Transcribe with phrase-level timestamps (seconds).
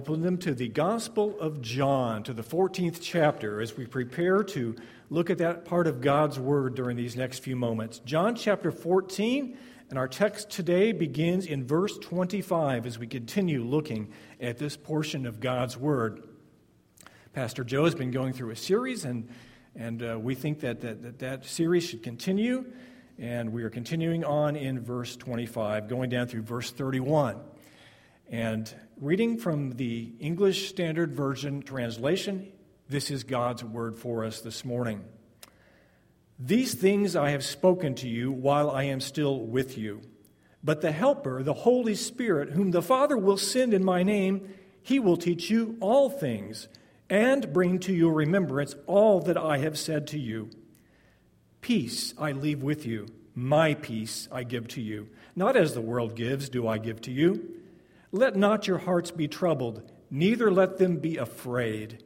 [0.00, 4.74] Open them to the Gospel of John, to the 14th chapter, as we prepare to
[5.10, 7.98] look at that part of God's Word during these next few moments.
[8.06, 9.58] John chapter 14,
[9.90, 14.10] and our text today begins in verse 25 as we continue looking
[14.40, 16.22] at this portion of God's Word.
[17.34, 19.28] Pastor Joe has been going through a series, and,
[19.76, 22.64] and uh, we think that that, that that series should continue.
[23.18, 27.36] And we are continuing on in verse 25, going down through verse 31.
[28.30, 32.52] And reading from the English Standard Version translation,
[32.90, 35.02] this is God's word for us this morning.
[36.38, 40.02] These things I have spoken to you while I am still with you.
[40.62, 44.98] But the Helper, the Holy Spirit, whom the Father will send in my name, he
[44.98, 46.68] will teach you all things
[47.08, 50.50] and bring to your remembrance all that I have said to you.
[51.62, 55.08] Peace I leave with you, my peace I give to you.
[55.34, 57.59] Not as the world gives, do I give to you.
[58.12, 62.02] Let not your hearts be troubled, neither let them be afraid.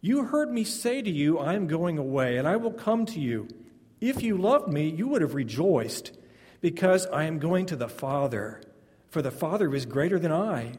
[0.00, 3.20] You heard me say to you, I am going away, and I will come to
[3.20, 3.48] you.
[4.00, 6.12] If you loved me, you would have rejoiced,
[6.60, 8.60] because I am going to the Father,
[9.08, 10.74] for the Father is greater than I.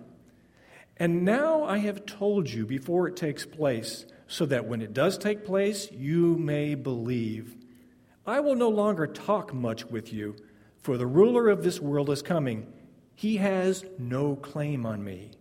[0.98, 5.18] And now I have told you before it takes place, so that when it does
[5.18, 7.58] take place, you may believe.
[8.26, 10.36] I will no longer talk much with you,
[10.82, 12.72] for the ruler of this world is coming.
[13.16, 15.32] He has no claim on me,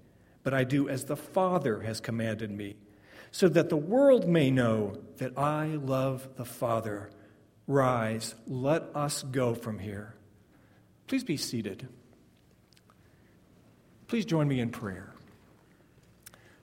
[0.44, 2.77] but I do as the Father has commanded me,
[3.33, 7.11] so that the world may know that I love the Father.
[7.66, 10.14] Rise, let us go from here.
[11.08, 11.89] Please be seated.
[14.06, 15.12] Please join me in prayer.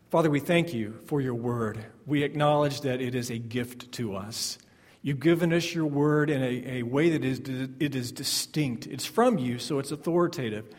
[0.09, 1.83] Father, we thank you for your word.
[2.05, 4.57] We acknowledge that it is a gift to us.
[5.01, 7.39] You've given us your word in a, a way that is,
[7.79, 8.87] it is distinct.
[8.87, 10.73] It's from you, so it's authoritative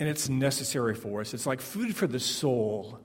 [0.00, 1.34] and it's necessary for us.
[1.34, 2.98] It's like food for the soul.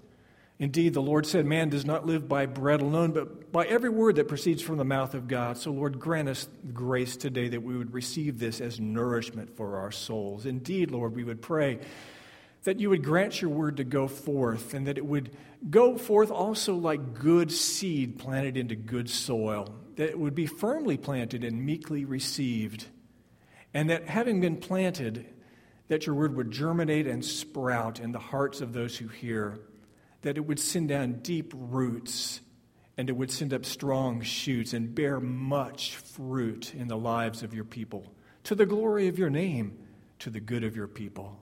[0.58, 4.16] Indeed, the Lord said, Man does not live by bread alone, but by every word
[4.16, 5.58] that proceeds from the mouth of God.
[5.58, 9.92] So, Lord, grant us grace today that we would receive this as nourishment for our
[9.92, 10.46] souls.
[10.46, 11.82] Indeed, Lord, we would pray
[12.64, 15.36] that you would grant your word to go forth and that it would
[15.70, 20.96] go forth also like good seed planted into good soil, that it would be firmly
[20.96, 22.86] planted and meekly received,
[23.74, 25.26] and that having been planted,
[25.88, 29.60] that your word would germinate and sprout in the hearts of those who hear,
[30.22, 32.42] that it would send down deep roots
[32.98, 37.54] and it would send up strong shoots and bear much fruit in the lives of
[37.54, 38.14] your people,
[38.44, 39.78] to the glory of your name,
[40.20, 41.38] to the good of your people.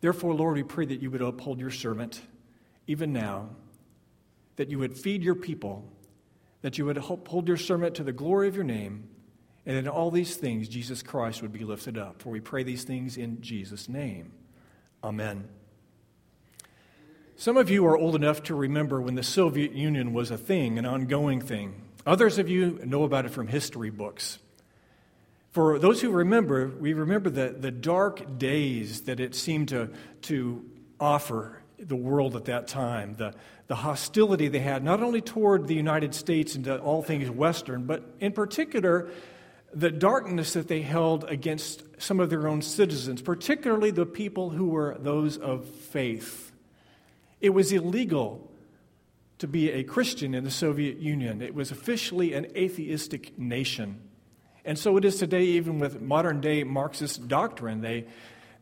[0.00, 2.20] Therefore, Lord, we pray that you would uphold your servant
[2.86, 3.48] even now,
[4.56, 5.90] that you would feed your people,
[6.60, 9.08] that you would uphold your servant to the glory of your name
[9.66, 12.20] and in all these things, Jesus Christ would be lifted up.
[12.20, 14.32] For we pray these things in Jesus' name.
[15.02, 15.48] Amen.
[17.36, 20.78] Some of you are old enough to remember when the Soviet Union was a thing,
[20.78, 21.82] an ongoing thing.
[22.06, 24.38] Others of you know about it from history books.
[25.50, 29.90] For those who remember, we remember the, the dark days that it seemed to,
[30.22, 30.64] to
[31.00, 33.34] offer the world at that time, the,
[33.66, 38.02] the hostility they had, not only toward the United States and all things Western, but
[38.20, 39.10] in particular
[39.74, 44.68] the darkness that they held against some of their own citizens, particularly the people who
[44.68, 46.52] were those of faith.
[47.40, 48.50] It was illegal
[49.38, 54.00] to be a Christian in the Soviet Union, it was officially an atheistic nation.
[54.64, 57.82] And so it is today, even with modern day Marxist doctrine.
[57.82, 58.06] They,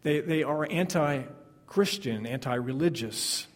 [0.03, 1.22] they, they are anti
[1.67, 3.47] Christian, anti religious.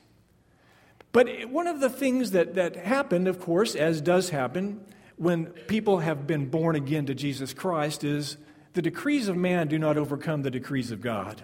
[1.11, 4.85] But one of the things that, that happened, of course, as does happen,
[5.17, 8.37] when people have been born again to Jesus Christ is
[8.75, 11.43] the decrees of man do not overcome the decrees of God.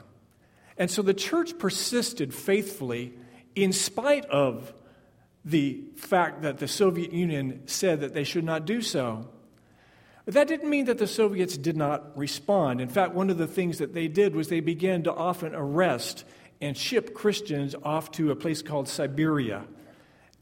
[0.77, 3.15] And so the church persisted faithfully
[3.55, 4.73] in spite of
[5.45, 9.29] the fact that the Soviet Union said that they should not do so.
[10.25, 12.81] But that didn't mean that the Soviets did not respond.
[12.81, 16.25] In fact, one of the things that they did was they began to often arrest
[16.61, 19.65] and ship Christians off to a place called Siberia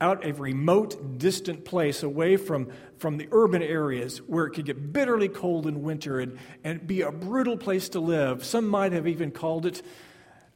[0.01, 4.93] out a remote, distant place away from, from the urban areas where it could get
[4.93, 8.45] bitterly cold in winter and, and be a brutal place to live.
[8.45, 9.83] Some might have even called it,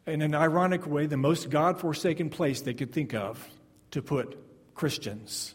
[0.07, 3.47] in an ironic way, the most God forsaken place they could think of
[3.91, 4.39] to put
[4.75, 5.55] Christians.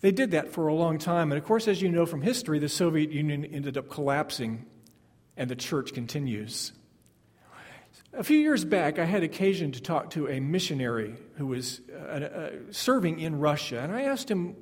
[0.00, 1.32] They did that for a long time.
[1.32, 4.66] And of course, as you know from history, the Soviet Union ended up collapsing
[5.36, 6.72] and the church continues.
[8.18, 11.96] A few years back, I had occasion to talk to a missionary who was uh,
[11.96, 14.56] uh, serving in Russia, and I asked him,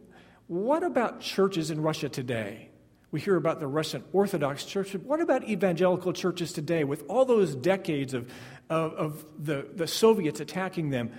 [0.49, 2.71] What about churches in Russia today?
[3.13, 4.91] We hear about the Russian Orthodox Church.
[4.91, 8.29] But what about evangelical churches today with all those decades of,
[8.69, 11.13] of, of the, the Soviets attacking them,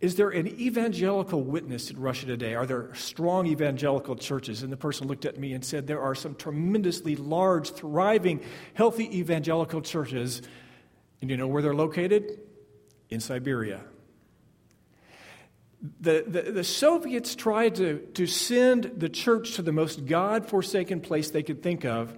[0.00, 2.54] is there an evangelical witness in Russia today?
[2.54, 4.62] Are there strong evangelical churches?
[4.62, 8.40] And the person looked at me and said, There are some tremendously large, thriving,
[8.72, 10.40] healthy evangelical churches.
[11.20, 12.40] And you know where they're located?
[13.08, 13.82] In Siberia.
[16.00, 21.00] The, the, the, Soviets tried to, to send the church to the most God forsaken
[21.00, 22.16] place they could think of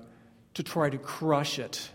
[0.54, 1.90] to try to crush it.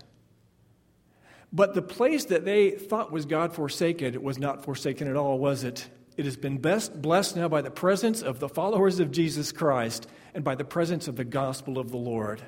[1.51, 5.63] But the place that they thought was God forsaken, was not forsaken at all, was
[5.63, 5.88] it?
[6.17, 10.07] It has been best blessed now by the presence of the followers of Jesus Christ
[10.33, 12.41] and by the presence of the gospel of the Lord.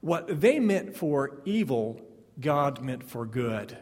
[0.00, 2.00] What they meant for evil,
[2.38, 3.76] God meant for good.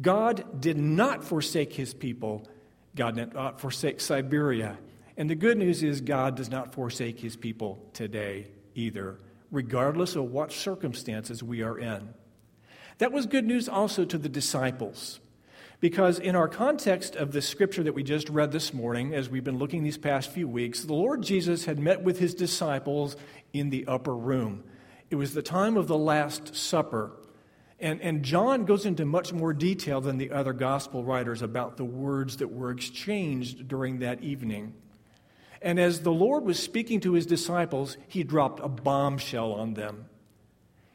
[0.00, 2.48] God did not forsake his people,
[2.96, 4.78] God did not forsake Siberia.
[5.16, 9.18] And the good news is, God does not forsake his people today either,
[9.50, 12.14] regardless of what circumstances we are in.
[12.98, 15.20] That was good news also to the disciples.
[15.80, 19.42] Because in our context of the scripture that we just read this morning, as we've
[19.42, 23.16] been looking these past few weeks, the Lord Jesus had met with his disciples
[23.52, 24.62] in the upper room.
[25.10, 27.10] It was the time of the Last Supper.
[27.82, 31.84] And, and John goes into much more detail than the other gospel writers about the
[31.84, 34.74] words that were exchanged during that evening.
[35.60, 40.06] And as the Lord was speaking to his disciples, he dropped a bombshell on them.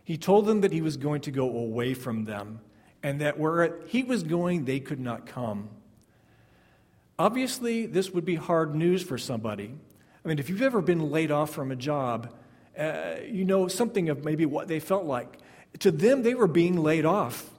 [0.06, 2.62] He told them that he was going to go away from them
[3.04, 5.70] and that where he was going, they could not come.
[7.20, 9.76] Obviously, this would be hard news for somebody.
[10.24, 12.34] I mean, if you've ever been laid off from a job,
[12.80, 15.38] uh, you know something of maybe what they felt like.
[15.80, 17.50] To them, they were being laid off.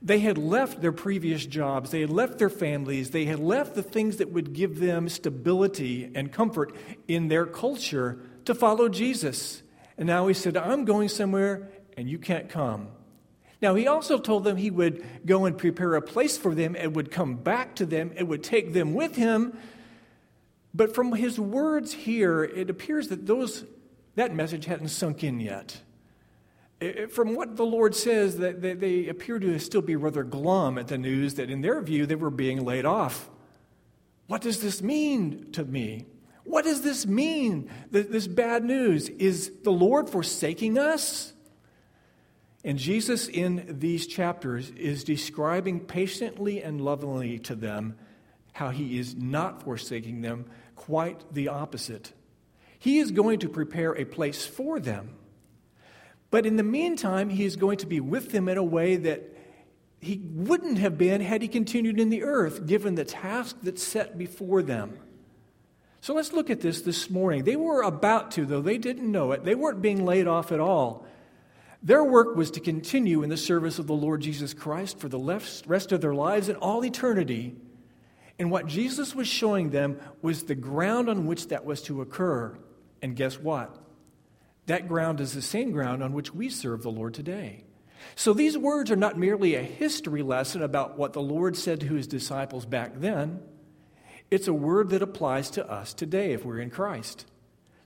[0.00, 3.82] They had left their previous jobs, they had left their families, they had left the
[3.82, 6.72] things that would give them stability and comfort
[7.08, 9.62] in their culture to follow Jesus.
[9.96, 12.88] And now he said, I'm going somewhere and you can't come.
[13.60, 16.94] Now, he also told them he would go and prepare a place for them and
[16.94, 19.58] would come back to them and would take them with him.
[20.72, 23.64] But from his words here, it appears that those,
[24.14, 25.80] that message hadn't sunk in yet.
[27.10, 30.98] From what the Lord says, that they appear to still be rather glum at the
[30.98, 33.28] news that, in their view, they were being laid off.
[34.28, 36.06] What does this mean to me?
[36.44, 37.70] What does this mean?
[37.90, 39.08] This bad news?
[39.08, 41.32] Is the Lord forsaking us?
[42.64, 47.96] And Jesus, in these chapters, is describing patiently and lovingly to them
[48.52, 52.12] how he is not forsaking them, quite the opposite.
[52.78, 55.10] He is going to prepare a place for them.
[56.30, 59.34] But in the meantime, he is going to be with them in a way that
[60.00, 64.16] he wouldn't have been had he continued in the earth, given the task that's set
[64.16, 64.98] before them.
[66.00, 67.44] So let's look at this this morning.
[67.44, 70.60] They were about to, though they didn't know it, they weren't being laid off at
[70.60, 71.04] all.
[71.82, 75.18] Their work was to continue in the service of the Lord Jesus Christ for the
[75.66, 77.56] rest of their lives and all eternity.
[78.38, 82.56] And what Jesus was showing them was the ground on which that was to occur.
[83.02, 83.76] And guess what?
[84.68, 87.64] That ground is the same ground on which we serve the Lord today.
[88.14, 91.94] So these words are not merely a history lesson about what the Lord said to
[91.94, 93.40] his disciples back then,
[94.30, 97.24] it's a word that applies to us today if we're in Christ.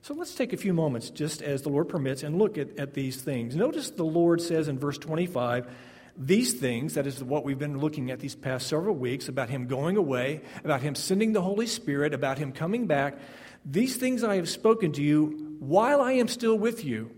[0.01, 2.93] So let's take a few moments, just as the Lord permits, and look at, at
[2.93, 3.55] these things.
[3.55, 5.73] Notice the Lord says in verse 25,
[6.17, 9.67] these things, that is what we've been looking at these past several weeks, about Him
[9.67, 13.17] going away, about Him sending the Holy Spirit, about Him coming back,
[13.65, 17.11] these things I have spoken to you while I am still with you.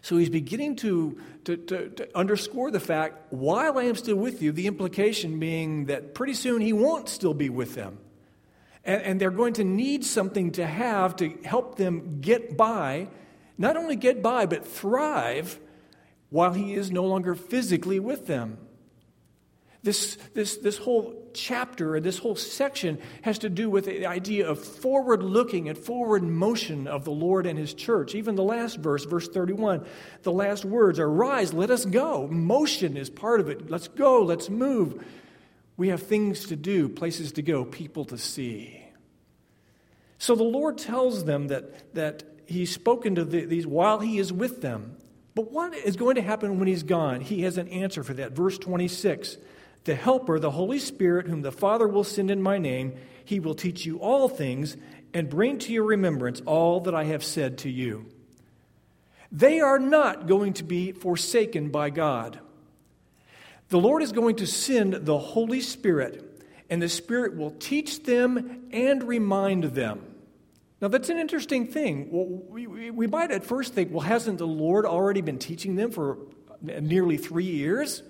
[0.00, 4.42] So he's beginning to, to, to, to, underscore the fact, while I am still with
[4.42, 7.98] you, the implication being that pretty soon he won't still be with them.
[8.84, 13.08] And, and they're going to need something to have to help them get by,
[13.56, 15.58] not only get by, but thrive
[16.28, 18.58] while he is no longer physically with them.
[19.84, 24.58] This, this, this whole chapter this whole section has to do with the idea of
[24.58, 28.14] forward looking and forward motion of the Lord and his church.
[28.14, 29.84] Even the last verse, verse 31,
[30.22, 32.26] the last words are rise, let us go.
[32.28, 33.70] Motion is part of it.
[33.70, 35.04] Let's go, let's move.
[35.76, 38.80] We have things to do, places to go, people to see.
[40.18, 44.32] So the Lord tells them that, that He's spoken to the, these while He is
[44.32, 44.96] with them.
[45.34, 47.20] But what is going to happen when He's gone?
[47.20, 48.32] He has an answer for that.
[48.32, 49.36] Verse 26
[49.84, 53.54] The Helper, the Holy Spirit, whom the Father will send in my name, He will
[53.54, 54.76] teach you all things
[55.12, 58.06] and bring to your remembrance all that I have said to you.
[59.30, 62.38] They are not going to be forsaken by God.
[63.68, 68.68] The Lord is going to send the Holy Spirit, and the Spirit will teach them
[68.72, 70.04] and remind them.
[70.80, 72.08] Now, that's an interesting thing.
[72.50, 76.18] We might at first think, well, hasn't the Lord already been teaching them for
[76.62, 78.02] nearly three years?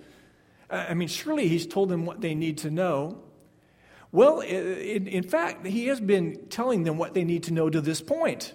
[0.70, 3.22] I mean, surely he's told them what they need to know.
[4.12, 8.00] Well, in, fact, he has been telling them what they need to know to this
[8.00, 8.54] point.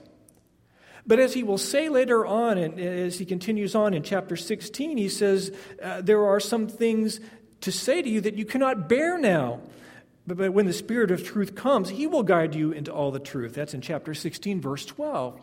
[1.05, 4.97] But as he will say later on, and as he continues on in chapter 16,
[4.97, 5.51] he says,
[5.83, 7.19] uh, There are some things
[7.61, 9.59] to say to you that you cannot bear now.
[10.25, 13.55] But when the Spirit of truth comes, he will guide you into all the truth.
[13.55, 15.41] That's in chapter 16, verse 12.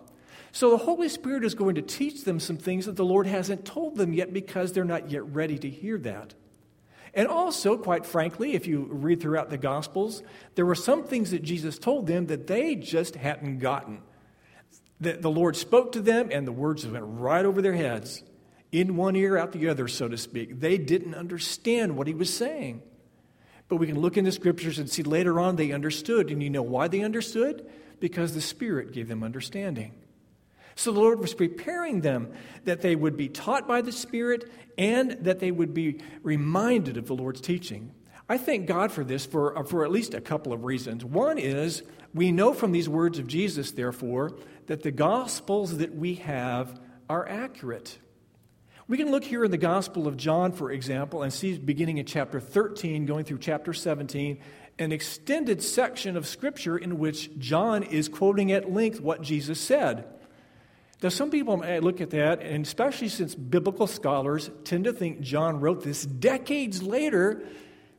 [0.53, 3.67] So the Holy Spirit is going to teach them some things that the Lord hasn't
[3.67, 6.35] told them yet because they're not yet ready to hear that.
[7.17, 10.23] And also, quite frankly, if you read throughout the Gospels,
[10.55, 14.03] there were some things that Jesus told them that they just hadn't gotten.
[15.01, 18.23] The, the Lord spoke to them, and the words went right over their heads,
[18.71, 20.61] in one ear, out the other, so to speak.
[20.61, 22.83] They didn't understand what he was saying.
[23.69, 26.31] But we can look in the scriptures and see later on they understood.
[26.31, 27.67] And you know why they understood?
[27.99, 29.95] Because the Spirit gave them understanding.
[30.77, 32.33] So the Lord was preparing them
[32.65, 37.07] that they would be taught by the Spirit and that they would be reminded of
[37.07, 37.93] the Lord's teaching.
[38.29, 41.03] I thank God for this for, uh, for at least a couple of reasons.
[41.05, 46.17] One is we know from these words of Jesus, therefore, that the Gospels that we
[46.17, 46.79] have
[47.09, 47.99] are accurate.
[48.87, 52.07] We can look here in the Gospel of John, for example, and see beginning in
[52.07, 54.39] chapter 13, going through chapter 17,
[54.79, 60.07] an extended section of Scripture in which John is quoting at length what Jesus said.
[61.03, 65.61] Now, some people look at that, and especially since biblical scholars tend to think John
[65.61, 67.43] wrote this decades later,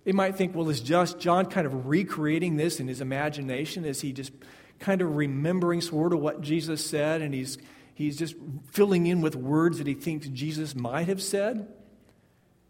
[0.03, 3.85] they might think, well, is just John kind of recreating this in his imagination?
[3.85, 4.31] Is he just
[4.79, 7.59] kind of remembering sort of what Jesus said, and he's,
[7.93, 8.35] he's just
[8.71, 11.67] filling in with words that he thinks Jesus might have said?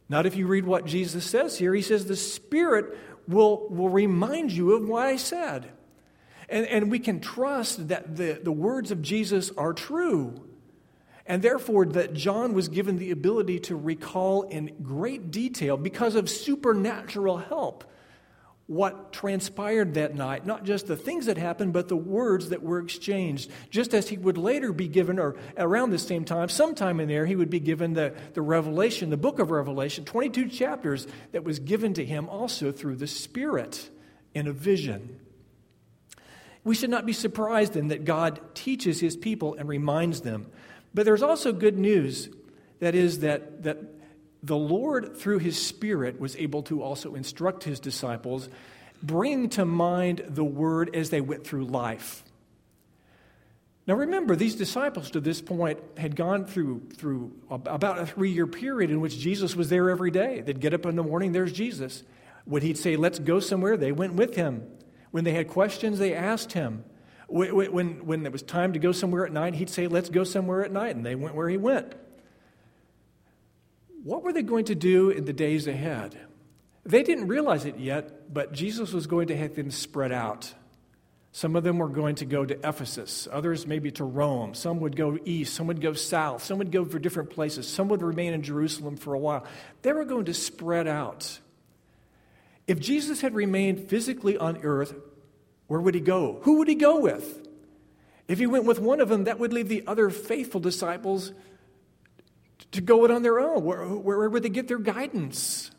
[0.10, 1.74] Not if you read what Jesus says here.
[1.74, 5.70] He says, the Spirit will, will remind you of what I said.
[6.50, 10.48] And, and we can trust that the, the words of Jesus are true.
[11.26, 16.30] And therefore, that John was given the ability to recall in great detail, because of
[16.30, 17.84] supernatural help,
[18.68, 20.46] what transpired that night.
[20.46, 23.50] Not just the things that happened, but the words that were exchanged.
[23.70, 27.26] Just as he would later be given, or around the same time, sometime in there,
[27.26, 31.60] he would be given the, the Revelation, the book of Revelation, 22 chapters that was
[31.60, 33.90] given to him also through the Spirit
[34.34, 35.20] in a vision.
[36.64, 40.48] We should not be surprised then that God teaches his people and reminds them.
[40.94, 42.30] But there's also good news
[42.80, 43.78] that is, that, that
[44.44, 48.50] the Lord, through his Spirit, was able to also instruct his disciples,
[49.02, 52.24] bring to mind the word as they went through life.
[53.88, 58.46] Now remember, these disciples to this point had gone through, through about a three year
[58.46, 60.42] period in which Jesus was there every day.
[60.42, 62.04] They'd get up in the morning, there's Jesus.
[62.44, 64.68] When he'd say, Let's go somewhere, they went with him.
[65.12, 66.84] When they had questions, they asked him.
[67.28, 70.24] When, when, when it was time to go somewhere at night, he'd say, Let's go
[70.24, 70.96] somewhere at night.
[70.96, 71.94] And they went where he went.
[74.04, 76.18] What were they going to do in the days ahead?
[76.86, 80.54] They didn't realize it yet, but Jesus was going to have them spread out.
[81.34, 84.54] Some of them were going to go to Ephesus, others maybe to Rome.
[84.54, 87.90] Some would go east, some would go south, some would go for different places, some
[87.90, 89.46] would remain in Jerusalem for a while.
[89.82, 91.40] They were going to spread out.
[92.68, 94.94] If Jesus had remained physically on earth,
[95.68, 96.40] where would he go?
[96.44, 97.48] Who would he go with?
[98.28, 101.32] If he went with one of them, that would leave the other faithful disciples
[102.72, 103.64] to go it on their own.
[103.64, 105.72] Where, where, would they get their guidance?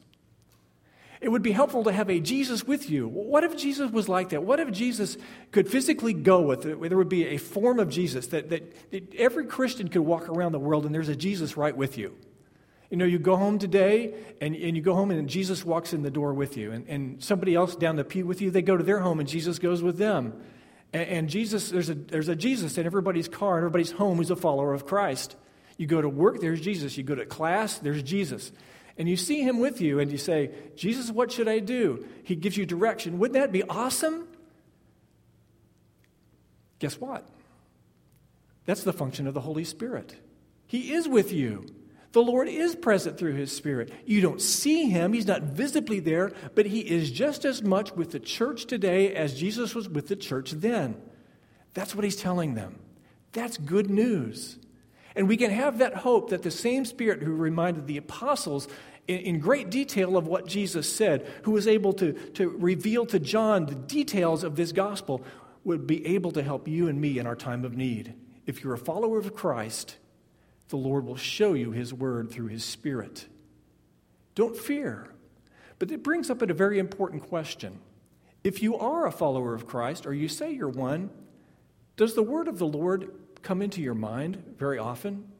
[1.20, 3.08] It would be helpful to have a Jesus with you.
[3.08, 4.44] What if Jesus was like that?
[4.44, 5.18] What if Jesus
[5.50, 6.80] could physically go with it?
[6.80, 10.52] There would be a form of Jesus that, that, that every Christian could walk around
[10.52, 12.16] the world and there's a Jesus right with you.
[12.90, 16.02] You know, you go home today and, and you go home and Jesus walks in
[16.02, 16.72] the door with you.
[16.72, 19.28] And, and somebody else down the pew with you, they go to their home and
[19.28, 20.40] Jesus goes with them.
[20.92, 24.30] And, and Jesus, there's a, there's a Jesus in everybody's car and everybody's home who's
[24.30, 25.36] a follower of Christ.
[25.76, 26.96] You go to work, there's Jesus.
[26.96, 28.52] You go to class, there's Jesus.
[28.96, 32.06] And you see him with you and you say, Jesus, what should I do?
[32.24, 33.18] He gives you direction.
[33.18, 34.26] Wouldn't that be awesome?
[36.78, 37.28] Guess what?
[38.64, 40.14] That's the function of the Holy Spirit.
[40.66, 41.66] He is with you.
[42.12, 43.92] The Lord is present through His Spirit.
[44.06, 48.12] You don't see Him, He's not visibly there, but He is just as much with
[48.12, 50.96] the church today as Jesus was with the church then.
[51.74, 52.78] That's what He's telling them.
[53.32, 54.58] That's good news.
[55.14, 58.68] And we can have that hope that the same Spirit who reminded the apostles
[59.06, 63.66] in, great detail of what Jesus said, who was able to, to reveal to John
[63.66, 65.24] the details of this gospel,
[65.64, 68.14] would be able to help you and me in our time of need.
[68.46, 69.96] If you're a follower of Christ,
[70.68, 73.26] the Lord will show you His word through His Spirit.
[74.34, 75.08] Don't fear.
[75.78, 77.78] But it brings up a very important question.
[78.44, 81.10] If you are a follower of Christ, or you say you're one,
[81.96, 85.30] does the word of the Lord come into your mind very often?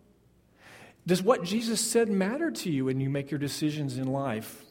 [1.06, 4.64] Does what Jesus said matter to you when you make your decisions in life?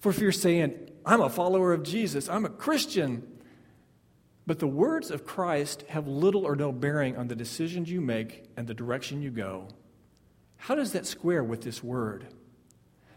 [0.00, 3.26] For if you're saying, I'm a follower of Jesus, I'm a Christian,
[4.46, 8.44] but the words of Christ have little or no bearing on the decisions you make
[8.56, 9.68] and the direction you go,
[10.56, 12.26] how does that square with this word?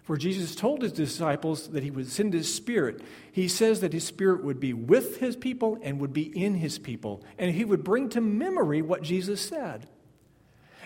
[0.03, 3.01] For Jesus told his disciples that he would send his spirit.
[3.31, 6.79] He says that his spirit would be with his people and would be in his
[6.79, 9.89] people, and he would bring to memory what Jesus said.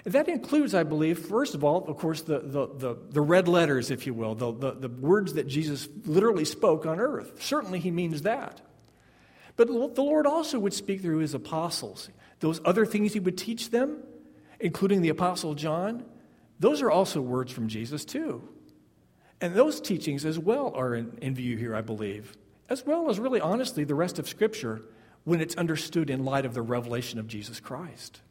[0.05, 3.91] That includes, I believe, first of all, of course, the, the, the, the red letters,
[3.91, 7.43] if you will, the, the, the words that Jesus literally spoke on earth.
[7.43, 8.62] Certainly, he means that.
[9.55, 12.10] But the Lord also would speak through his apostles.
[12.39, 14.01] Those other things he would teach them,
[14.60, 16.05] including the apostle John,
[16.62, 18.48] those are also words from Jesus, too.
[19.41, 22.38] And those teachings as well are in, in view here, I believe,
[22.70, 24.84] as well as really honestly the rest of Scripture
[25.24, 28.22] when it's understood in light of the revelation of Jesus Christ.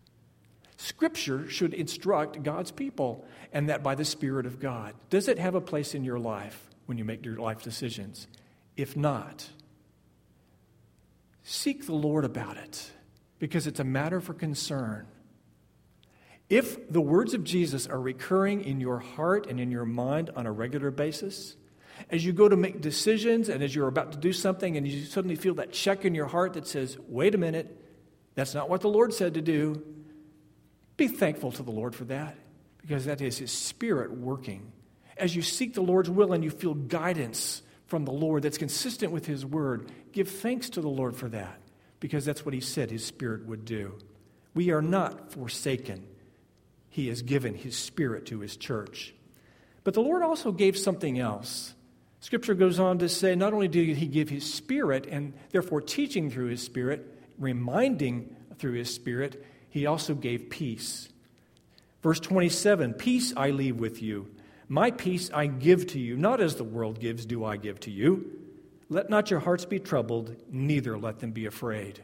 [0.76, 4.94] Scripture should instruct God's people, and that by the Spirit of God.
[5.10, 8.28] Does it have a place in your life when you make your life decisions?
[8.76, 9.48] If not,
[11.42, 12.92] seek the Lord about it
[13.40, 15.08] because it's a matter for concern.
[16.50, 20.46] If the words of Jesus are recurring in your heart and in your mind on
[20.46, 21.54] a regular basis,
[22.10, 25.04] as you go to make decisions and as you're about to do something and you
[25.04, 27.76] suddenly feel that check in your heart that says, wait a minute,
[28.34, 29.80] that's not what the Lord said to do,
[30.96, 32.36] be thankful to the Lord for that
[32.78, 34.72] because that is His Spirit working.
[35.16, 39.12] As you seek the Lord's will and you feel guidance from the Lord that's consistent
[39.12, 41.60] with His word, give thanks to the Lord for that
[42.00, 43.98] because that's what He said His Spirit would do.
[44.52, 46.06] We are not forsaken.
[46.90, 49.14] He has given His Spirit to His church.
[49.82, 51.74] But the Lord also gave something else.
[52.20, 56.30] Scripture goes on to say not only did He give His Spirit and therefore teaching
[56.30, 57.06] through His Spirit,
[57.38, 61.08] reminding through His Spirit, he also gave peace.
[62.02, 64.28] Verse 27 Peace I leave with you,
[64.68, 66.16] my peace I give to you.
[66.16, 68.36] Not as the world gives, do I give to you.
[68.88, 72.00] Let not your hearts be troubled, neither let them be afraid.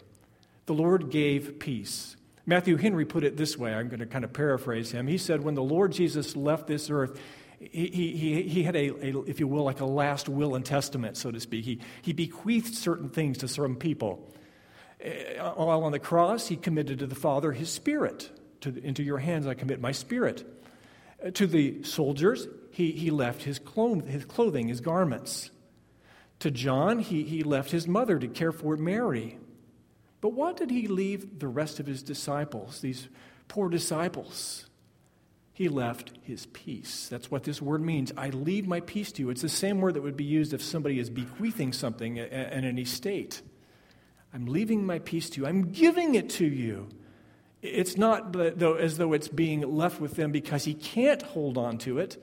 [0.67, 2.17] The Lord gave peace.
[2.47, 5.09] Matthew Henry put it this way I'm going to kind of paraphrase him.
[5.09, 7.21] He said, When the Lord Jesus left this earth,
[7.59, 11.17] he, he, he had a, a, if you will, like a last will and testament,
[11.17, 11.65] so to speak.
[11.65, 14.33] He, he bequeathed certain things to certain people.
[15.05, 18.31] Uh, while on the cross, he committed to the Father his spirit.
[18.63, 20.45] To, into your hands I commit my spirit.
[21.25, 25.51] Uh, to the soldiers, he, he left his, clo- his clothing, his garments.
[26.41, 29.39] To John, he, he left his mother to care for Mary.
[30.21, 33.09] But what did he leave the rest of his disciples, these
[33.49, 34.67] poor disciples?
[35.53, 37.09] He left his peace.
[37.09, 38.13] That's what this word means.
[38.17, 39.31] I leave my peace to you.
[39.31, 42.79] It's the same word that would be used if somebody is bequeathing something in an
[42.79, 43.41] estate.
[44.35, 45.47] I'm leaving my peace to you.
[45.47, 46.89] I'm giving it to you.
[47.63, 51.79] It's not though, as though it's being left with them because he can't hold on
[51.79, 52.23] to it.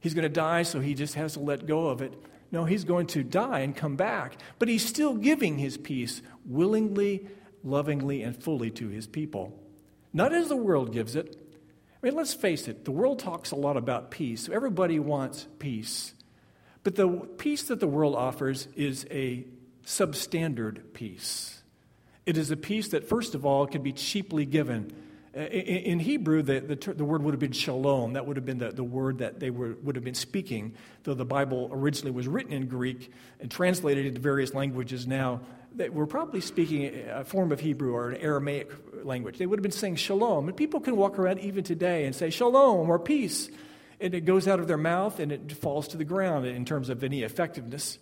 [0.00, 2.14] He's going to die, so he just has to let go of it.
[2.50, 4.36] No, he's going to die and come back.
[4.58, 7.26] But he's still giving his peace willingly,
[7.64, 9.58] lovingly, and fully to his people.
[10.12, 11.36] Not as the world gives it.
[12.02, 14.48] I mean, let's face it, the world talks a lot about peace.
[14.48, 16.14] Everybody wants peace.
[16.84, 19.44] But the peace that the world offers is a
[19.84, 21.62] substandard peace.
[22.24, 24.92] It is a peace that, first of all, can be cheaply given.
[25.36, 28.14] Uh, in Hebrew, the, the, the, word would have been shalom.
[28.14, 31.14] That would have been the, the word that they were, would have been speaking, though
[31.14, 35.40] the Bible originally was written in Greek and translated into various languages now.
[35.74, 38.72] They were probably speaking a form of Hebrew or an Aramaic
[39.04, 39.36] language.
[39.36, 40.48] They would have been saying shalom.
[40.48, 43.50] And people can walk around even today and say shalom or peace.
[44.00, 46.88] And it goes out of their mouth and it falls to the ground in terms
[46.88, 47.98] of any effectiveness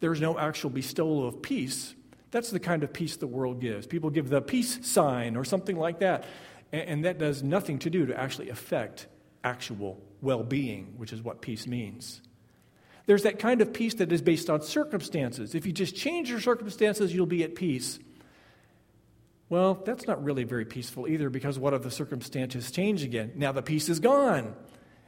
[0.00, 1.94] there's no actual bestowal of peace.
[2.30, 3.86] That's the kind of peace the world gives.
[3.86, 6.24] People give the peace sign or something like that,
[6.72, 9.06] and, that does nothing to do to actually affect
[9.44, 12.20] actual well being, which is what peace means.
[13.06, 15.54] There's that kind of peace that is based on circumstances.
[15.54, 18.00] If you just change your circumstances, you'll be at peace.
[19.48, 23.32] Well, that's not really very peaceful either because what if the circumstances change again?
[23.36, 24.56] Now the peace is gone.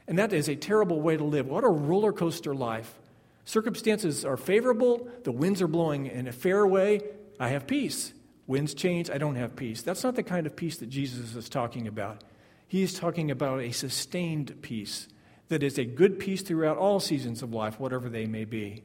[0.07, 1.47] And that is a terrible way to live.
[1.47, 2.97] What a roller coaster life.
[3.43, 7.01] Circumstances are favorable, the winds are blowing in a fair way,
[7.39, 8.13] I have peace.
[8.49, 9.83] Winds change, I don't have peace.
[9.83, 12.23] That's not the kind of peace that Jesus is talking about.
[12.67, 15.07] He is talking about a sustained peace
[15.49, 18.81] that is a good peace throughout all seasons of life, whatever they may be.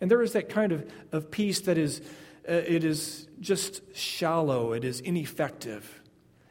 [0.00, 2.00] And there is that kind of, of peace that is,
[2.48, 6.00] uh, it is just shallow, it is ineffective.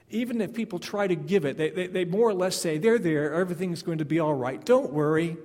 [0.09, 2.99] Even if people try to give it, they, they, they more or less say, they're
[2.99, 5.35] there, everything's going to be all right, don't worry.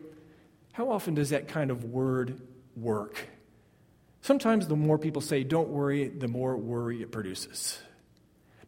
[0.74, 2.40] How often does that kind of word
[2.76, 3.31] work?
[4.22, 7.80] Sometimes the more people say, don't worry, the more worry it produces.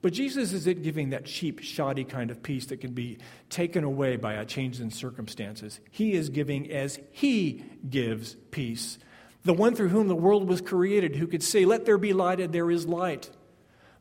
[0.02, 4.16] But Jesus isn't giving that cheap, shoddy kind of peace that can be taken away
[4.16, 5.80] by a change in circumstances.
[5.90, 8.98] He is giving as He gives peace.
[9.44, 12.40] The one through whom the world was created, who could say, Let there be light,
[12.40, 13.30] and there is light.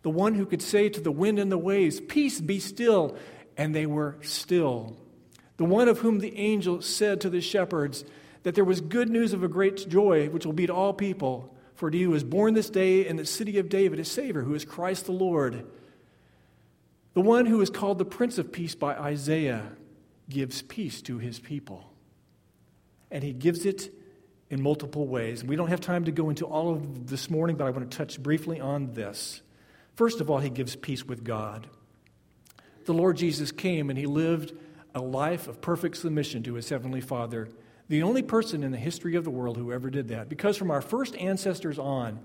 [0.01, 3.15] The one who could say to the wind and the waves, Peace, be still,
[3.55, 4.97] and they were still.
[5.57, 8.03] The one of whom the angel said to the shepherds
[8.43, 11.55] that there was good news of a great joy, which will be to all people.
[11.75, 14.53] For to you is born this day in the city of David a Savior, who
[14.53, 15.65] is Christ the Lord.
[17.13, 19.71] The one who is called the Prince of Peace by Isaiah
[20.29, 21.89] gives peace to his people.
[23.11, 23.93] And he gives it
[24.49, 25.43] in multiple ways.
[25.43, 27.97] We don't have time to go into all of this morning, but I want to
[27.97, 29.41] touch briefly on this.
[29.95, 31.67] First of all, he gives peace with God.
[32.85, 34.53] The Lord Jesus came and he lived
[34.95, 37.49] a life of perfect submission to his heavenly Father,
[37.89, 40.29] the only person in the history of the world who ever did that.
[40.29, 42.19] Because from our first ancestors on,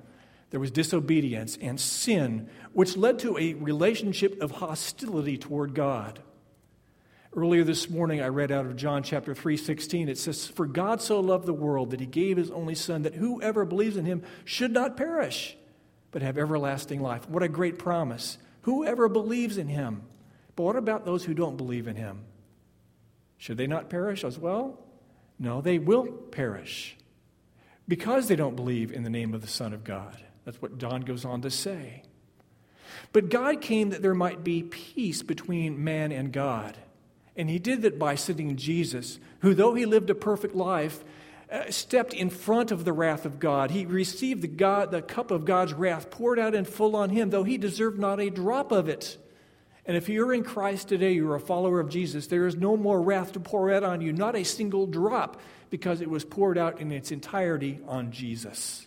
[0.50, 6.20] there was disobedience and sin, which led to a relationship of hostility toward God.
[7.36, 10.08] Earlier this morning, I read out of John chapter 3 16.
[10.08, 13.14] It says, For God so loved the world that he gave his only Son, that
[13.14, 15.56] whoever believes in him should not perish,
[16.10, 17.28] but have everlasting life.
[17.28, 18.38] What a great promise.
[18.62, 20.02] Whoever believes in him.
[20.56, 22.24] But what about those who don't believe in him?
[23.36, 24.78] Should they not perish as well?
[25.38, 26.96] No, they will perish
[27.86, 30.16] because they don't believe in the name of the Son of God.
[30.44, 32.02] That's what John goes on to say.
[33.12, 36.76] But God came that there might be peace between man and God.
[37.36, 41.04] And he did that by sending Jesus, who, though he lived a perfect life,
[41.50, 43.70] uh, stepped in front of the wrath of God.
[43.70, 47.30] He received the, God, the cup of God's wrath poured out in full on him,
[47.30, 49.16] though he deserved not a drop of it.
[49.88, 53.00] And if you're in Christ today, you're a follower of Jesus, there is no more
[53.00, 56.80] wrath to pour out on you, not a single drop, because it was poured out
[56.80, 58.86] in its entirety on Jesus.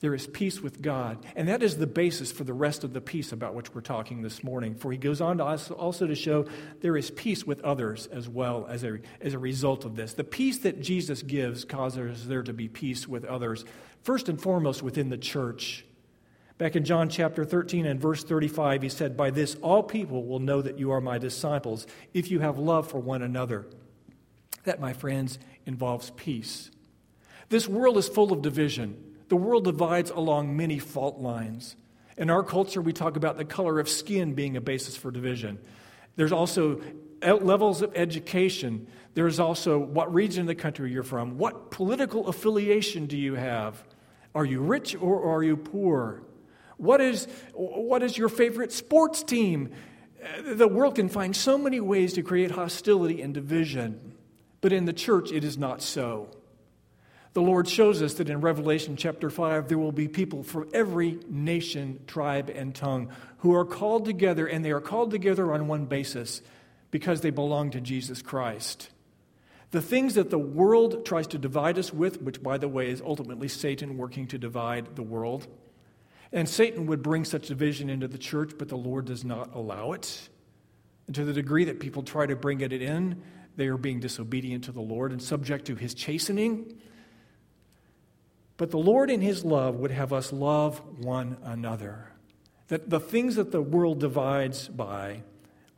[0.00, 1.24] There is peace with God.
[1.36, 4.22] And that is the basis for the rest of the peace about which we're talking
[4.22, 4.74] this morning.
[4.74, 6.46] For he goes on to also to show
[6.80, 10.14] there is peace with others as well as a, as a result of this.
[10.14, 13.64] The peace that Jesus gives causes there to be peace with others,
[14.02, 15.84] first and foremost within the church.
[16.60, 20.40] Back in John chapter 13 and verse 35, he said, By this all people will
[20.40, 23.64] know that you are my disciples if you have love for one another.
[24.64, 26.70] That, my friends, involves peace.
[27.48, 29.02] This world is full of division.
[29.30, 31.76] The world divides along many fault lines.
[32.18, 35.58] In our culture, we talk about the color of skin being a basis for division.
[36.16, 36.82] There's also
[37.22, 38.86] levels of education.
[39.14, 41.38] There's also what region of the country you're from.
[41.38, 43.82] What political affiliation do you have?
[44.34, 46.20] Are you rich or are you poor?
[46.80, 49.68] What is, what is your favorite sports team?
[50.42, 54.14] The world can find so many ways to create hostility and division,
[54.62, 56.30] but in the church, it is not so.
[57.34, 61.18] The Lord shows us that in Revelation chapter 5, there will be people from every
[61.28, 65.84] nation, tribe, and tongue who are called together, and they are called together on one
[65.84, 66.40] basis
[66.90, 68.88] because they belong to Jesus Christ.
[69.70, 73.02] The things that the world tries to divide us with, which, by the way, is
[73.02, 75.46] ultimately Satan working to divide the world,
[76.32, 79.92] and Satan would bring such division into the church, but the Lord does not allow
[79.92, 80.28] it.
[81.06, 83.22] And to the degree that people try to bring it in,
[83.56, 86.78] they are being disobedient to the Lord and subject to his chastening.
[88.60, 92.12] But the Lord, in His love, would have us love one another.
[92.68, 95.22] That the things that the world divides by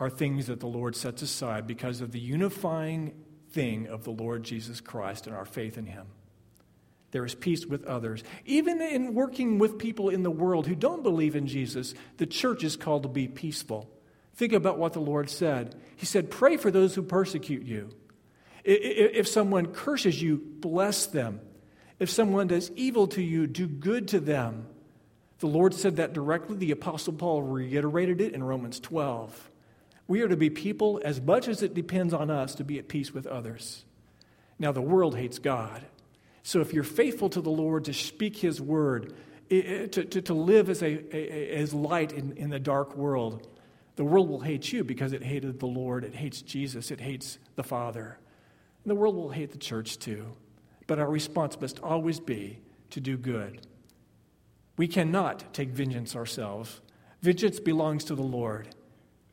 [0.01, 3.15] are things that the Lord sets aside because of the unifying
[3.53, 6.09] thing of the Lord Jesus Christ and our faith in Him.
[7.13, 8.25] There is peace with others.
[8.45, 12.65] Even in working with people in the world who don't believe in Jesus, the church
[12.65, 13.89] is called to be peaceful.
[14.35, 15.77] Think about what the Lord said.
[15.95, 17.91] He said, Pray for those who persecute you.
[18.65, 21.41] If someone curses you, bless them.
[21.99, 24.67] If someone does evil to you, do good to them.
[25.41, 26.57] The Lord said that directly.
[26.57, 29.51] The Apostle Paul reiterated it in Romans 12.
[30.09, 32.89] We are to be people, as much as it depends on us, to be at
[32.89, 33.85] peace with others.
[34.59, 35.85] Now, the world hates God.
[36.43, 39.15] So if you're faithful to the Lord to speak His word,
[39.49, 43.49] to, to, to live as, a, a, as light in, in the dark world,
[43.97, 47.39] the world will hate you because it hated the Lord, it hates Jesus, it hates
[47.57, 48.19] the Father.
[48.83, 50.35] And the world will hate the church too
[50.87, 52.59] but our response must always be
[52.91, 53.67] to do good.
[54.77, 56.81] We cannot take vengeance ourselves.
[57.21, 58.69] Vengeance belongs to the Lord.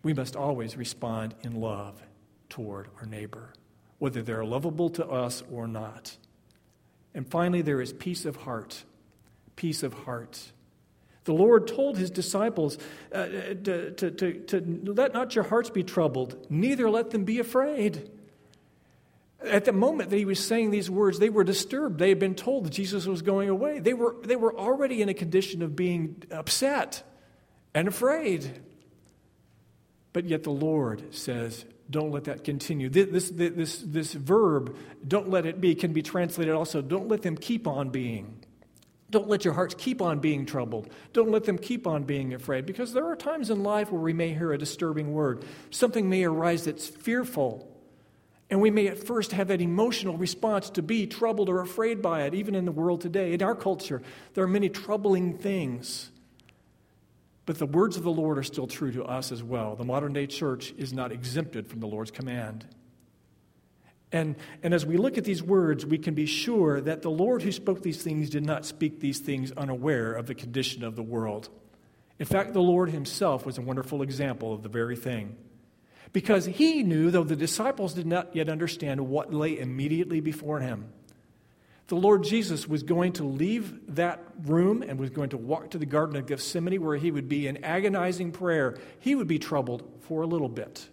[0.04, 2.02] We must always respond in love
[2.50, 3.54] toward our neighbor,
[3.98, 6.16] whether they're lovable to us or not.
[7.20, 8.86] And finally, there is peace of heart.
[9.58, 10.54] Peace of heart.
[11.26, 12.78] The Lord told his disciples
[13.14, 17.40] uh, to, to, to, to let not your hearts be troubled, neither let them be
[17.40, 18.10] afraid.
[19.44, 22.00] At the moment that he was saying these words, they were disturbed.
[22.00, 23.80] They had been told that Jesus was going away.
[23.80, 27.04] They were, they were already in a condition of being upset.
[27.74, 28.62] and afraid.
[30.14, 32.90] But yet the Lord says, don't let that continue.
[32.90, 37.22] This, this, this, this verb, don't let it be, can be translated also, don't let
[37.22, 38.44] them keep on being.
[39.12, 40.88] Don't let your hearts keep on being troubled.
[41.14, 42.68] Don't let them keep on being afraid.
[42.68, 45.44] Because there are times in life where we may hear a disturbing word.
[45.72, 47.68] Something may arise that's fearful.
[48.52, 52.24] And we may at first have that emotional response to be troubled or afraid by
[52.24, 53.34] it, even in the world today.
[53.34, 54.02] In our culture,
[54.34, 56.12] there are many troubling things.
[57.50, 59.76] But the words of the Lord are still true to us as well.
[59.76, 62.64] The modern day church is not exempted from the Lord's command.
[64.12, 67.42] And, and as we look at these words, we can be sure that the Lord
[67.42, 71.02] who spoke these things did not speak these things unaware of the condition of the
[71.02, 71.50] world.
[72.20, 75.36] In fact, the Lord himself was a wonderful example of the very thing.
[76.14, 80.94] Because he knew, though the disciples did not yet understand what lay immediately before him,
[81.90, 85.80] the Lord Jesus was going to leave that room and was going to walk to
[85.80, 88.78] the Garden of Gethsemane where he would be in agonizing prayer.
[89.00, 90.88] He would be troubled for a little bit.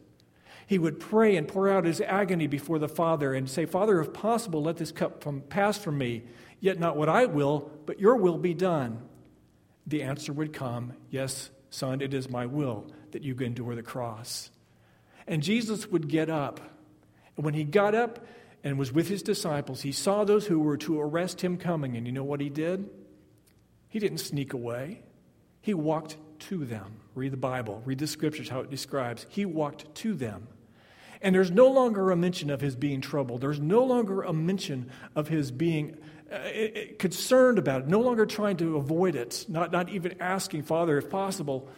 [0.67, 4.15] He would pray and pour out his agony before the Father and say, Father, if
[4.15, 6.25] possible, let this cup from, pass from me.
[6.61, 9.03] Yet not what I will, but your will be done.
[9.87, 14.51] The answer would come, Yes, Son, it is my will that you endure the cross.
[15.27, 16.59] And Jesus would get up.
[17.37, 18.25] And when he got up,
[18.65, 21.97] and was with his disciples, he saw those who were to arrest him coming.
[21.97, 22.89] And you know what he did?
[23.89, 25.03] He didn't sneak away,
[25.61, 27.01] he walked to them.
[27.15, 29.27] Read the Bible, read the scriptures, how it describes.
[29.31, 30.49] He walked to them.
[31.23, 33.41] And there's no longer a mention of his being troubled.
[33.41, 35.97] There's no longer a mention of his being
[36.31, 36.39] uh,
[36.99, 41.09] concerned about it, no longer trying to avoid it, not, not even asking, Father, if
[41.09, 41.69] possible.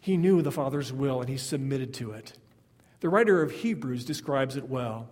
[0.00, 2.32] He knew the Father's will and he submitted to it.
[3.00, 5.08] The writer of Hebrews describes it well.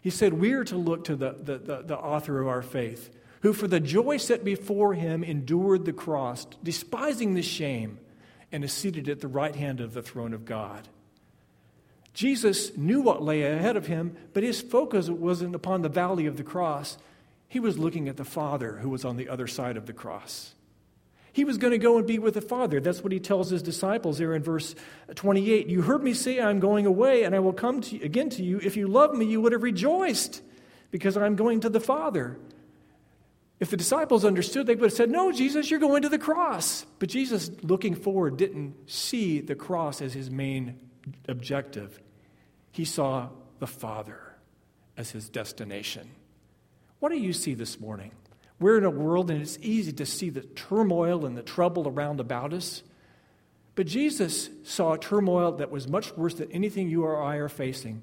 [0.00, 3.10] He said, We are to look to the, the, the, the author of our faith,
[3.42, 7.98] who for the joy set before him endured the cross, despising the shame,
[8.52, 10.88] and is seated at the right hand of the throne of God.
[12.12, 16.36] Jesus knew what lay ahead of him, but his focus wasn't upon the valley of
[16.36, 16.98] the cross.
[17.48, 20.54] He was looking at the Father who was on the other side of the cross.
[21.32, 22.80] He was going to go and be with the Father.
[22.80, 24.74] That's what he tells his disciples there in verse
[25.14, 25.68] 28.
[25.68, 28.60] You heard me say, I'm going away, and I will come to, again to you.
[28.62, 30.42] If you loved me, you would have rejoiced,
[30.90, 32.36] because I'm going to the Father.
[33.60, 36.86] If the disciples understood, they would have said, No, Jesus, you're going to the cross.
[36.98, 40.78] But Jesus, looking forward, didn't see the cross as his main
[41.28, 42.00] objective.
[42.72, 44.18] He saw the Father
[44.96, 46.10] as his destination.
[46.98, 48.12] What do you see this morning?
[48.60, 52.20] We're in a world, and it's easy to see the turmoil and the trouble around
[52.20, 52.82] about us.
[53.74, 57.48] But Jesus saw a turmoil that was much worse than anything you or I are
[57.48, 58.02] facing.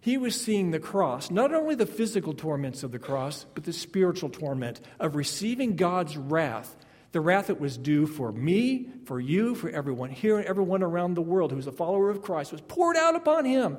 [0.00, 3.72] He was seeing the cross, not only the physical torments of the cross, but the
[3.72, 6.76] spiritual torment of receiving God's wrath,
[7.12, 11.14] the wrath that was due for me, for you, for everyone here, and everyone around
[11.14, 13.78] the world who was a follower of Christ, was poured out upon him.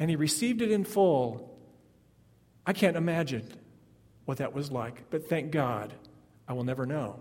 [0.00, 1.56] And he received it in full.
[2.66, 3.48] I can't imagine
[4.24, 5.10] what that was like.
[5.10, 5.92] But thank God,
[6.48, 7.20] I will never know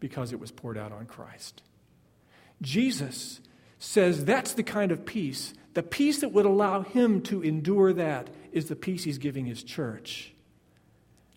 [0.00, 1.62] because it was poured out on Christ.
[2.62, 3.40] Jesus
[3.78, 8.30] says that's the kind of peace, the peace that would allow him to endure that
[8.52, 10.32] is the peace he's giving his church.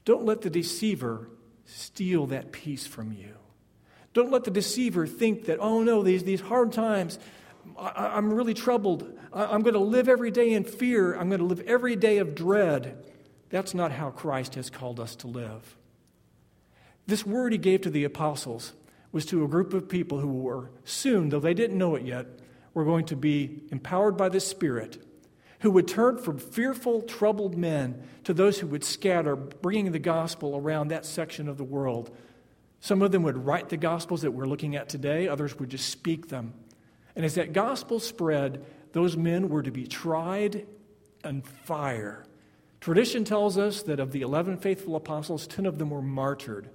[0.06, 1.30] Don't let the deceiver
[1.66, 3.36] steal that peace from you.
[4.14, 7.20] Don't let the deceiver think that, oh no, these, these hard times,
[7.78, 9.18] I, am really troubled.
[9.34, 11.14] I, I'm going to live every day in fear.
[11.14, 13.04] I'm going to live every day of dread.
[13.50, 15.78] That's not how Christ has called us to live.
[17.06, 18.74] This word he gave to the apostles
[19.12, 22.28] was to a group of people who were soon, though they didn't know it yet,
[22.74, 25.02] were going to be empowered by the Spirit,
[25.62, 30.58] who would turn from fearful, troubled men to those who would scatter, bringing the gospel
[30.58, 32.16] around that section of the world.
[32.82, 35.90] Some of them would write the gospels that we're looking at today, others would just
[35.90, 36.54] speak them.
[37.16, 40.68] And as that gospel spread, those men were to be tried
[41.24, 42.26] and fire
[42.80, 46.70] Tradition tells us that of the 11 faithful apostles, 10 of them were martyred.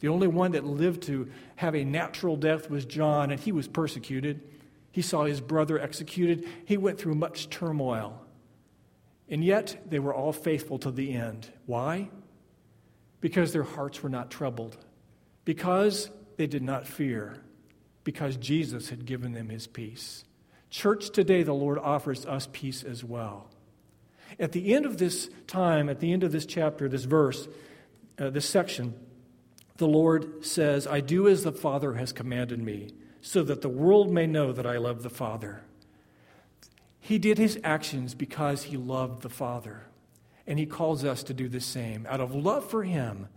[0.00, 3.68] The only one that lived to have a natural death was John, and he was
[3.68, 4.40] persecuted.
[4.90, 6.48] He saw his brother executed.
[6.64, 8.20] He went through much turmoil.
[9.28, 11.50] And yet, they were all faithful to the end.
[11.66, 12.10] Why?
[13.20, 14.76] Because their hearts were not troubled,
[15.44, 17.36] because they did not fear,
[18.02, 20.24] because Jesus had given them his peace.
[20.68, 23.48] Church, today, the Lord offers us peace as well.
[24.38, 27.48] At the end of this time, at the end of this chapter, this verse,
[28.18, 28.94] uh, this section,
[29.76, 32.90] the Lord says, I do as the Father has commanded me,
[33.20, 35.62] so that the world may know that I love the Father.
[37.00, 39.86] He did his actions because he loved the Father.
[40.46, 42.06] And he calls us to do the same.
[42.08, 43.28] Out of love for him,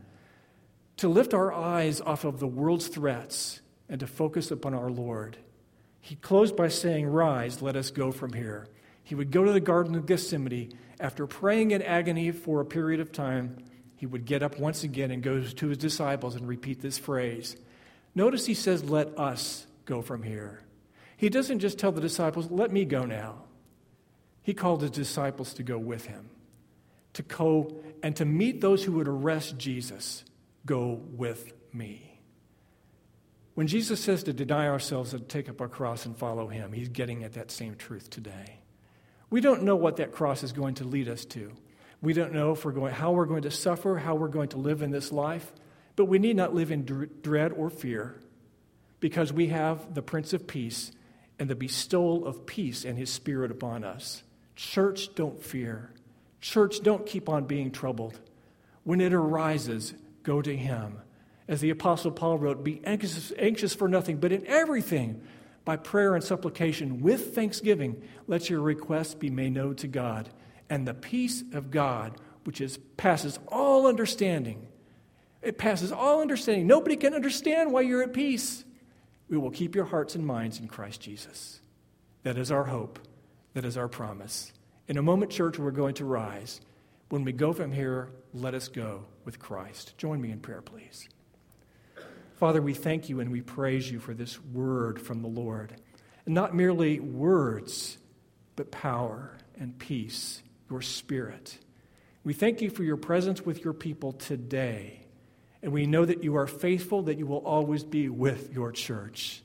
[0.97, 5.37] to lift our eyes off of the world's threats and to focus upon our Lord.
[5.99, 8.67] he closed by saying, Rise, let us go from here.
[9.05, 10.77] He would go to the Garden of Gethsemane.
[10.99, 13.57] After praying in agony for a period of time,
[13.95, 17.55] he would get up once again and go to his disciples and repeat this phrase.
[18.15, 20.63] Notice he says, Let us go from here.
[21.17, 23.43] He doesn't just tell the disciples, Let me go now.
[24.41, 26.29] He called his disciples to go with him,
[27.13, 30.25] to go and to meet those who would arrest Jesus.
[30.65, 32.19] Go with me.
[33.53, 36.89] When Jesus says to deny ourselves and take up our cross and follow him, he's
[36.89, 38.59] getting at that same truth today.
[39.29, 41.51] We don't know what that cross is going to lead us to.
[42.01, 44.57] We don't know if we're going, how we're going to suffer, how we're going to
[44.57, 45.51] live in this life,
[45.95, 46.85] but we need not live in
[47.21, 48.19] dread or fear
[48.99, 50.91] because we have the Prince of Peace
[51.39, 54.23] and the bestowal of peace and his Spirit upon us.
[54.55, 55.91] Church, don't fear.
[56.39, 58.19] Church, don't keep on being troubled.
[58.83, 60.99] When it arises, go to him.
[61.47, 65.21] As the Apostle Paul wrote, be anxious, anxious for nothing, but in everything,
[65.65, 70.29] by prayer and supplication, with thanksgiving, let your requests be made known to God.
[70.69, 74.67] And the peace of God, which is, passes all understanding,
[75.41, 76.67] it passes all understanding.
[76.67, 78.63] Nobody can understand why you're at peace.
[79.27, 81.61] We will keep your hearts and minds in Christ Jesus.
[82.23, 82.99] That is our hope.
[83.53, 84.53] That is our promise.
[84.87, 86.61] In a moment, church, we're going to rise.
[87.09, 89.97] When we go from here, let us go with Christ.
[89.97, 91.07] Join me in prayer, please.
[92.35, 95.73] Father, we thank you and we praise you for this word from the Lord.
[96.25, 97.97] And not merely words,
[98.55, 101.57] but power and peace, your spirit.
[102.25, 105.05] We thank you for your presence with your people today.
[105.61, 109.41] And we know that you are faithful, that you will always be with your church.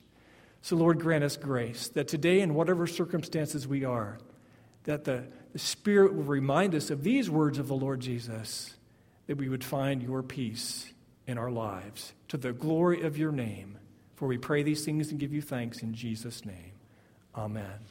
[0.61, 4.19] So, Lord, grant us grace that today, in whatever circumstances we are,
[4.83, 5.23] that the,
[5.53, 8.75] the Spirit will remind us of these words of the Lord Jesus,
[9.27, 10.91] that we would find your peace
[11.27, 13.77] in our lives to the glory of your name.
[14.15, 16.73] For we pray these things and give you thanks in Jesus' name.
[17.35, 17.85] Amen.